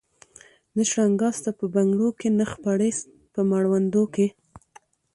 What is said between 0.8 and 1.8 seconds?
شرنګا سته په